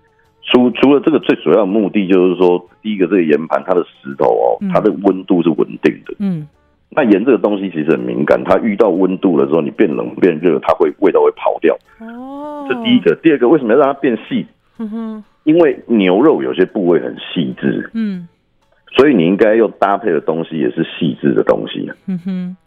[0.51, 6.15] 除除了这个最主要的目的，就是说，第一个这个盐盘它的石头哦，嗯、它的温度是稳定的。
[6.17, 6.47] 嗯。
[6.91, 11.77] 那盐这个东西其实很敏感，它遇到温度的时候，你变冷变热，它会味道会跑掉。
[11.99, 12.65] 哦。
[12.67, 14.45] 这第一个，第二个，为什么要让它变细？
[14.79, 15.23] 嗯哼。
[15.43, 17.89] 因为牛肉有些部位很细致。
[17.93, 18.27] 嗯。
[18.97, 21.91] 所以你应该要搭配的东西也是细致的东西。
[22.07, 22.57] 嗯哼。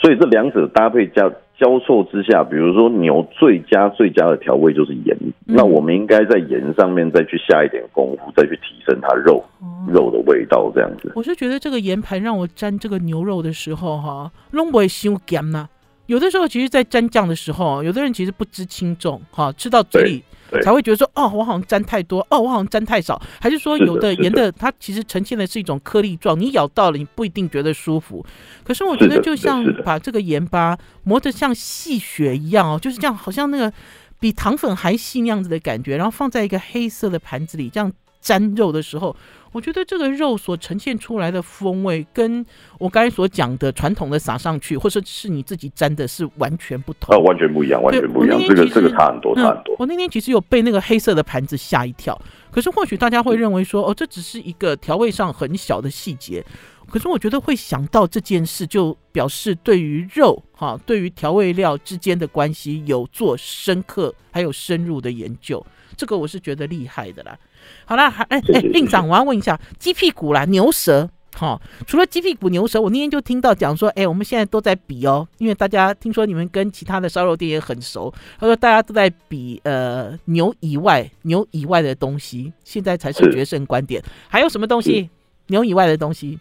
[0.00, 5.16] 所以这两者搭配交交错之下，比如说牛最佳最佳的调味就是盐，
[5.46, 11.12] 嗯、那我们应该在盐上面再去下一点功夫，再去提升它肉、哦、肉的味道，这样子。
[11.16, 15.68] 我是觉得这个盐盘让我沾这个牛肉的时候，哈，弄不会修咸呐。
[16.08, 20.24] 有的时候，其实，在沾酱的时候，有的人其实不知轻重，哈，吃到嘴里。
[20.62, 28.24] 才会觉得说哦，我好像沾太多哦，我好像沾太少，还是说有的盐的它其实呈现的是一种颗粒状，你咬到了你不一定觉得舒服。
[28.64, 33.70] 可是我觉得就像把这个盐巴磨得像细雪一样哦，就是这样，好像那个
[34.18, 37.92] 比糖粉还细那样子的感觉，然后放在一个黑色的盘子里这样
[38.22, 39.14] 沾肉的时候。
[39.52, 42.44] 我觉得这个肉所呈现出来的风味，跟
[42.78, 47.14] 我刚才所讲的传统的撒上去，或者是你自己沾的，是完全不同。
[47.14, 48.38] 啊，完全不一样，完全不一样。
[48.46, 49.74] 这个这个差很多，差很多。
[49.78, 52.20] 我那天其实有被那个黑色的盘子吓一跳。
[52.50, 56.44] 可是或许大家会认为说，哦，这只是一个调味上很小的细节。
[56.90, 65.64] 可是我觉得会想到这件事，就表示对于肉哈，对于调味料之间的关系有做深刻还有深入的研究。
[65.96, 67.38] 这个我是觉得厉害的啦。
[67.84, 84.02] 好啦，还哎哎，令长，我要问一下，鸡屁股啦，牛舌，哈、哦，除了鸡屁股、牛舌，我那天就听到讲说，哎，我们现在都在比哦，因为大家听说你们跟其他的烧肉店也很熟，他说大家都在比，呃，牛以外，牛以外的东西，现在才是决胜观点。
[84.28, 85.08] 还有什么东西？
[85.46, 86.38] 牛以外的东西？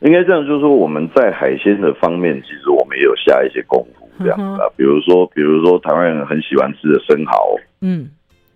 [0.00, 8.08] 应该这样，就是说我们在海鲜的方面，其实我们也有下一些功夫，这样子啊，比如说，比如说台湾人很喜欢吃的生蚝，嗯，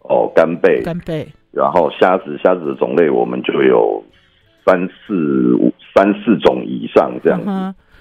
[0.02, 1.26] 哦，干贝，干贝。
[1.50, 4.02] 然后虾子，虾子的种类我们就有
[4.64, 7.46] 三四五三四种以上这样子，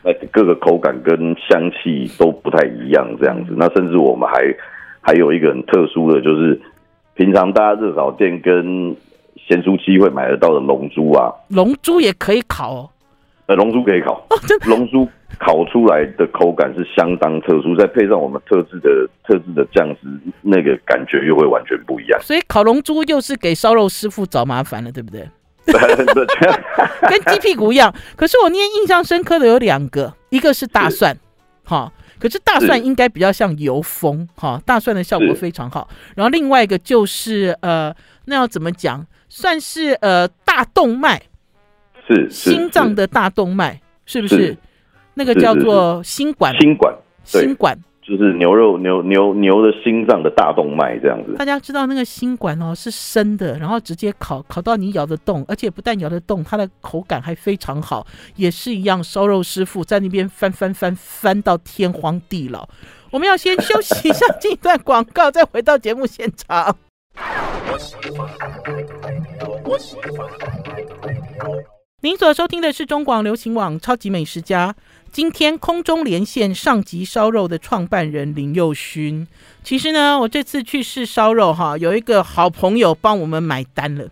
[0.03, 3.53] 那、嗯、各个口感跟香气都不太一样这样子。
[3.55, 4.55] 那甚至我们还
[5.01, 6.59] 还有一个很特殊的，就是
[7.15, 8.95] 平常大家热炒店跟
[9.35, 12.89] 咸酥鸡会买得到的龙珠啊，龙珠也可以烤哦。
[13.47, 14.35] 呃，龙珠可以烤，哦、
[14.67, 15.07] 龙珠
[15.39, 20.07] 烤出来的口感是相当特殊，再配上我们特制的特制的酱汁，
[20.41, 22.19] 那个感觉又会完全不一样。
[22.21, 25.27] 所以烤龙珠又是给烧肉师傅找麻烦了，对不对？
[27.09, 27.93] 跟鸡屁股一样。
[28.15, 31.17] 可是我今天印象深刻的有两个，一个是大蒜，
[31.63, 35.87] 哈，可是大蒜应该比较像油封，哈，大蒜的效果非常好。
[36.15, 37.93] 然后另外一个就是呃，
[38.25, 39.05] 那要怎么讲？
[39.29, 41.21] 算是呃大动脉。
[42.07, 44.57] 是心脏的大动脉，是不是？
[45.13, 51.33] 那个叫做心管，心管，心管就是牛肉牛牛牛的心脏的大动脉这样子。
[51.37, 59.03] 大家知道那个心管哦，是生的，然后直接烤，烤到你咬得动，而且不但咬得动，它的口感还非常好，也是一样。
[59.03, 62.69] 烧肉师傅在那边翻翻翻翻到天荒地老。
[63.09, 66.77] 我们要先休息一下，进一段广告，再回到节目现场。
[72.03, 74.71] 您所收听的是中广流行网《超级美食家》。
[75.11, 79.27] 今天空中连线上级烧肉的创办人林佑勋。
[79.63, 84.07] 其实呢，我这次去试烧肉哈，有一个好朋友帮我们买单了。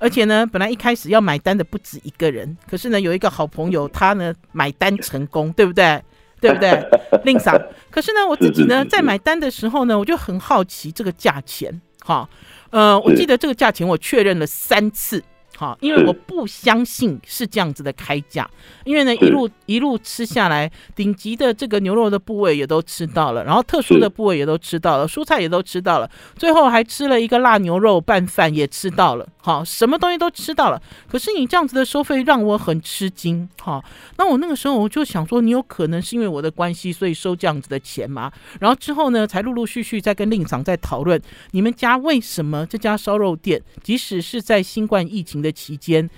[0.00, 6.02] 而且呢，本来一开始要买单的不止一个人，可是呢，有一个好朋友他呢买单成功，对不对？
[6.40, 6.84] 对不对？
[7.22, 7.56] 令嫂。
[7.88, 11.80] 可是呢，我自己呢在买单的时候呢，我就很好奇这个价钱。
[12.00, 12.28] 哈，
[12.70, 15.22] 呃，我记得这个价钱我确认了三次。
[15.58, 18.48] 好，因为我不相信是这样子的开价，
[18.84, 30.80] 因为呢，一路一路吃下来，顶级的这个牛肉的部位也都吃到了，然后特殊的部位也都吃到了，蔬菜也都吃到了，最后还吃了一个辣牛肉拌饭也吃到了，好，什么东西都吃到了。
[31.10, 33.82] 可是你这样子的收费让我很吃惊，好，
[34.16, 38.30] 那我那个时候我就想说，你有可能是因为我的关系，所以收这样子的钱吗？
[38.60, 46.08] 然后之后呢，才陆陆续续在跟令长在讨论，你们家为什么这家烧肉店，即使是在新冠疫情的期间，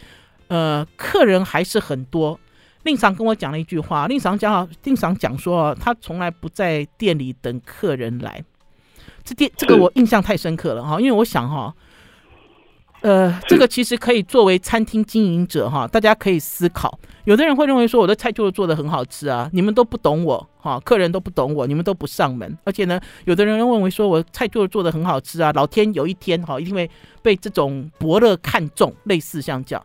[0.48, 2.38] 呃，客人还是很多。
[2.84, 8.42] 令赏跟我讲了一句话，令赏讲，令赏讲说，他从来不在店里等客人来。
[9.22, 11.74] 这店这个我印象太深刻了哈，因为我想哈，
[13.02, 16.98] 呃，这个其实可以作为餐厅经营者哈，大家可以思考。
[17.24, 22.58] 有的人会认为说，我的菜就是做的很好吃啊，你们都不懂我哈，客人都不懂我，你们都不上门。
[22.64, 26.90] 而且呢，有的人认为说我菜就是做的很好吃啊，老天有一天哈，一定会
[27.22, 29.82] 被这种伯乐看中，类似像这样。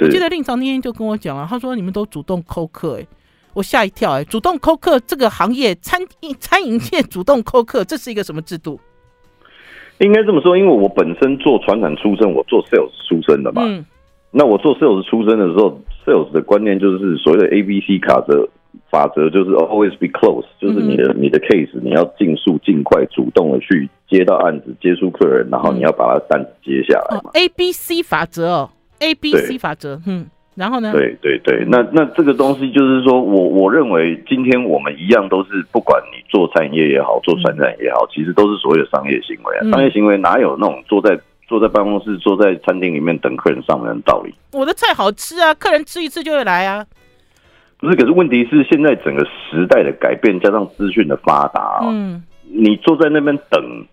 [0.00, 3.06] 我记得令嫂那天就跟我讲了，他说你们都主动扣客，哎，
[3.54, 8.78] 我吓一跳，哎，主动扣客这个行业，餐饮餐饮业主动扣客，这是一个什么制度？
[10.00, 13.62] 应该这么说，因为我本身做传产出身，我做 sales 出身的嘛。
[13.64, 13.84] 嗯。
[14.30, 18.48] 那我做 sales 出身的时候，sales 的观念就是所谓的 A B C 卡的
[18.90, 27.22] 法则，就是 always be close，就是你的、嗯、你的 case 你要尽速、尽快、主动的去接到案子、接触客人，然后你要把他单子接下来嘛。
[27.24, 28.70] 哦、A B C 法则哦
[29.00, 30.26] ，A B C 法则，嗯。
[30.58, 30.90] 然后呢？
[30.90, 39.70] 对对对，那那这个东西就是说，我我认为今天我们一样都是，不管你做餐饮业也好，做传产也好，其实都是所谓的商业行为啊。
[39.70, 44.34] 商业行为哪有那种坐在坐在办公室、坐在餐厅里面等客人上门的道理？
[44.52, 46.84] 我的菜好吃啊，客人吃一次就会来啊。
[47.78, 53.86] 不是，可是问题是现在整个时代的改变，加上资讯的发达啊，嗯，你坐在那边等。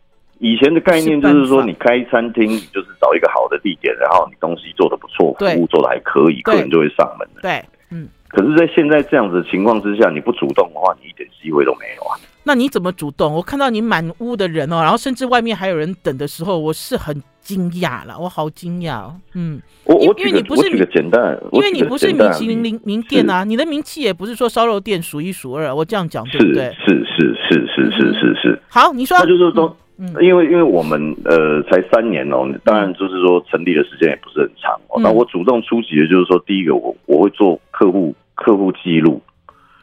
[0.46, 7.42] 以前的概念就是说，你开餐厅，你就是找一个好的地点，然后你东西做的不错，服务做的还可以，客人就会上门的。
[7.42, 8.08] 对，嗯。
[8.28, 12.14] 可是，在现在这样子的情况之下，你不主动的话，你一点机会都没有啊。
[12.44, 13.34] 那你怎么主动？
[13.34, 19.10] 我看到你满屋的人哦，然后甚至外面还有人等的时候，我是很惊讶了，我好惊讶。
[19.34, 25.74] 嗯，我我因为你不是个简单，因为你不是米其林名名店啊，你的名气也不是说烧肉店数一数二。
[25.74, 26.76] 我这样讲对不对？
[26.86, 28.62] 是是是是是是是。
[28.68, 29.18] 好，你说。
[29.18, 29.76] 那就是说。
[29.98, 35.00] 嗯，因为因为我们呃才三年哦，当然就是说成立的时间也不是很长哦。
[35.02, 39.22] 那、嗯、我主动出击的就是说，第一个我我会做客户客户记录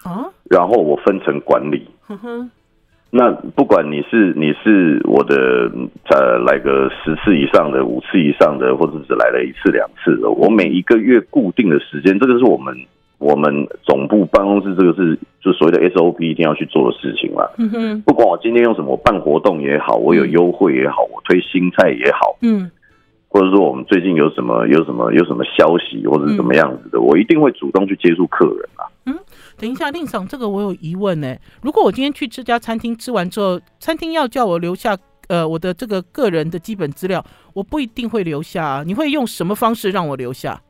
[0.02, 1.86] 啊，然后我分成管理。
[2.06, 2.48] 呵呵，
[3.10, 5.70] 那不管你是你是我的
[6.10, 12.76] 呃来个十次以上的、五次以上的，或者只来了一次两次的，我每一个月固定的时间，这个是我们。
[13.22, 17.48] 我们总部办公室这个是就所谓的 SOP 一定要去做的事情啦。
[17.56, 22.68] 嗯哼，不管我今天用什么办活动也好，我有优惠也好，我推新菜也好，嗯，
[23.28, 28.84] 或者说我们最近有什么有什么有什么消息或者是怎么样子的，我一定会主动去接触客人啊。
[29.06, 29.16] 嗯，
[29.56, 31.36] 等一下，令赏，这个我有疑问呢。
[31.62, 34.96] 如果我今天去这家餐厅吃完之后，餐厅要叫我留下
[35.28, 38.82] 呃我的这个个人的基本资料，我不一定会留下啊。
[38.86, 40.60] 你会用什么方式让我留下？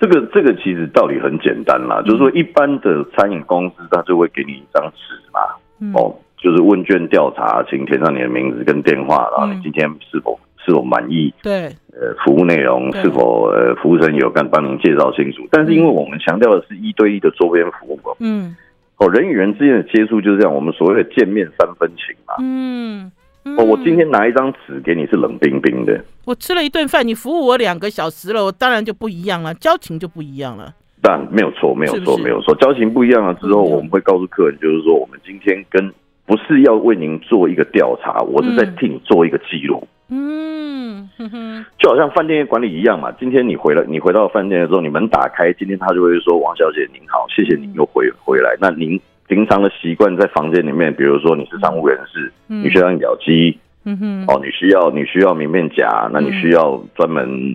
[0.00, 5.40] 这个这个其实道理很简单啦，嗯、就是说一般的餐饮公司，他就会给你一张纸嘛，
[5.78, 11.32] 嗯、哦，就是问卷调查，请填上你的名字跟电话，然后你今天是否是否满意？
[11.42, 15.46] 对，呃，服务内容是否呃服务生有跟帮您介绍清楚？
[15.50, 18.56] 但是因为我们强调的是一对一的周边服务，嗯，
[18.96, 23.12] 哦，人与人之间的接触就是这样，我们所谓的见面三分情嘛，嗯。
[23.44, 25.98] 哦，我今天拿一张纸给你是冷冰冰的。
[26.26, 30.74] 我吃了一顿饭，你服务我两个小时了，我当然就不一样了，交情就不一样了。
[31.02, 35.90] 但没有错，没有错，没有错，交情不一样了之后，我们会告诉客人，就是说，我们今天跟
[36.26, 39.88] 不是要为您做一个调查，我是在替你做一个记录。
[40.10, 43.10] 嗯哼，就好像饭店管理一样嘛。
[43.12, 49.00] 今天你回来，你回到饭店的时候，你门打开，今天他就会说：“王小姐您好，谢谢您又回回来。”那您。
[49.30, 57.54] 平常的习惯在房间里面，比如说你是商务人士，嗯、你需要印表机，嗯哼，哦，你需要你需要名面夹，那你需要专门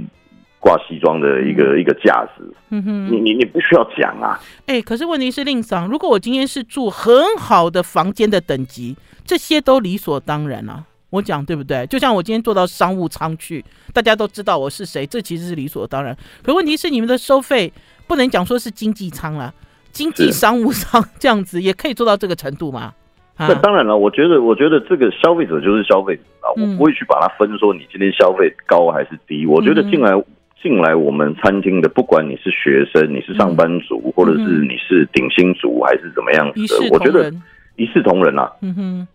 [0.58, 8.96] 挂西装的一个、嗯、一个架子，嗯哼，你你你不需要讲啊，哎、欸，可是问题是令桑，如果我今天是住很好的房间的等级，
[9.26, 11.86] 这些都理所当然啊，我讲对不对？
[11.88, 13.62] 就像我今天坐到商务舱去，
[13.92, 16.16] 大家都知道我是谁，这其实是理所当然。
[16.42, 17.74] 可问题是你们的收费
[18.08, 19.54] 不能讲说是经济舱了。
[19.96, 22.94] 经济商务舱这样子也可以做到这个程度吗？
[23.40, 29.46] 那当然了，我觉得，我觉得这个消费者就是消费者啊，我不会去把它分说你今天消费高还是低。
[29.46, 30.12] 我觉得进来
[30.62, 37.32] 进来我们餐厅的，不管你是学生，你是上班族，或者是你是顶薪族，还是怎么样子的，我觉得
[37.78, 39.08] 一视同仁啊，嗯哼，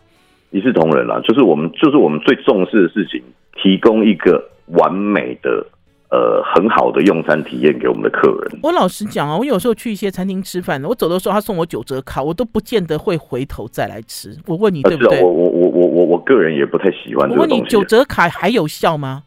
[0.51, 3.23] 一视同仁啦，就是我们就是我们最重视的事情，
[3.63, 5.67] 提供一个完美的。
[6.11, 8.59] 呃，很好的用餐体验给我们的客人。
[8.65, 14.37] 我老实讲啊，我有时候去一些餐厅吃饭，我走的时候他送我九折卡，我都不见得会回头再来吃。
[14.47, 15.19] 我问你对不对？
[15.19, 17.53] 啊、我我我我我我个人也不太喜欢这个东西。
[17.53, 19.23] 我问你，九折卡还有效吗？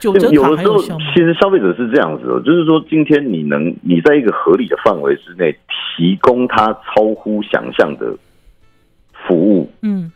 [0.00, 1.04] 九折卡还有效吗？
[1.14, 5.56] 其实消费者是这样子的，就是说今天你能你在一个合理的范围之内
[5.96, 8.16] 提供他超乎想象的
[9.28, 10.10] 服务，嗯。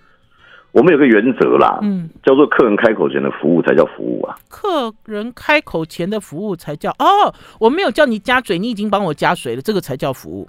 [0.77, 4.37] 我们有个原则啦，嗯，叫做客人开口前的服务才叫服务啊。
[4.51, 10.47] 客人开口前的服务才叫哦，我没有叫你加水，你已经帮我加水了，这个才叫服务。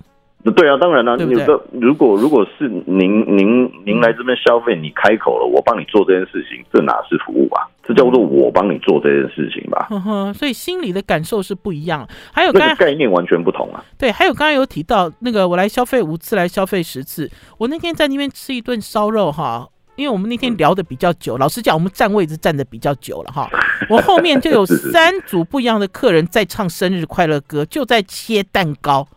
[0.54, 1.46] 对啊，当然啦，对不对？
[1.80, 7.64] 如果如果是您您您来这边消费，你开口了，我帮你做这件事情，这哪是服务啊？
[7.84, 9.88] 这叫做我帮你做这件事情吧。
[9.90, 12.06] 呵呵，所以心里的感受是不一样。
[12.34, 13.82] 还有概念完全不同啊。
[13.98, 17.32] 对，还有刚刚有提到那个，我来消费五次，来消费十次。
[17.58, 19.70] 我那天在那边吃一顿烧肉哈。
[19.98, 23.50] 因为我们那天聊的比较久，老实讲，我们站位置站的比较久了哈。
[23.90, 29.08] 我后面就有三组不一样的客人在唱生日快乐歌，就在切蛋糕。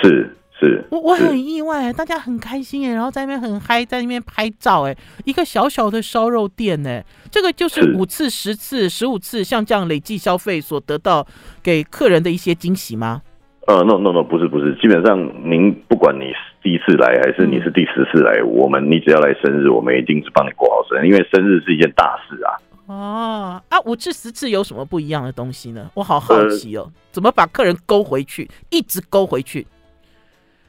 [0.00, 11.26] 是是我我很意外，大家很开心哎，然后在那边很嗨，在那边拍照哎，一个小小的烧肉店哎，这个就是五次、十次、十五次，像这样累计消费所得到
[11.62, 13.22] 给客人的一些惊喜吗？
[13.68, 22.50] 呃，no no no，不是不是，基本上您不管你是第一次来还是你是第十次来，嗯、我们你只要来生日，我们一定是帮你过好生日，因为生日是一件大事啊。
[22.86, 25.90] 哦啊，五次十次有什么不一样的东西呢？
[25.92, 29.66] 我好好奇哦，呃、怎么把客人勾回去，一直勾回去？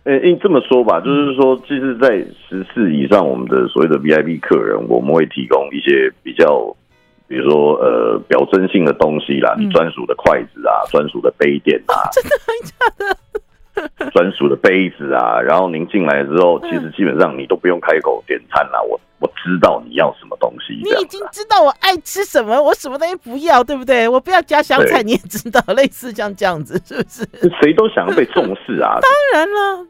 [0.03, 2.09] 呃，因这么说吧，就是说，其实，在
[2.49, 6.75] 十次以上，我们的所谓的 VIP 客人，我们会提供一些比较，
[7.29, 13.15] 比如说呃，表征性的东西啦，你专属的筷子啊，专属的杯垫啊， 真的很假的？
[14.11, 20.73] 专属的杯子啊，然后您进来之后，其实基本上你都不用开口点餐啦，我我知道你要什么东西。
[20.83, 24.05] 你已经知道我爱吃什么，我什么东西不要，对不对？
[24.09, 27.23] 我不要加香菜，你也知道，类似像这样子，是不是？
[27.61, 28.99] 谁都想要被重视啊！
[28.99, 29.85] 当然了，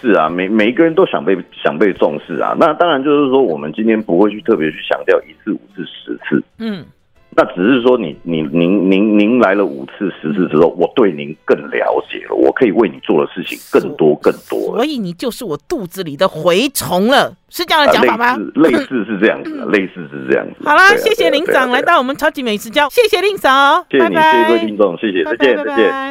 [0.00, 2.54] 是啊，每每一个人都想被想被重视啊。
[2.58, 6.84] 那当然就是说，我们今天不会去特别去强调一次、五次、十次，嗯。
[7.32, 14.74] 那只是说你，你你您您您来了五次十次之后，我对您更了解了，我可以为你做的事情更多更多。
[14.74, 18.36] 所以你就是我肚子里的蛔虫了，是这样的讲法吗？
[18.56, 20.56] 类似，是这样子，类似是这样子。
[20.64, 26.10] 好啦，谢谢林长来到我们超级美食家，谢谢林嫂，谢谢你，谢谢各位听众，谢谢，再见，再见。